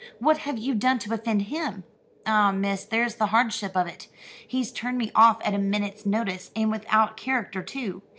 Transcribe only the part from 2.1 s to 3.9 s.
"Ah, miss, there's the hardship of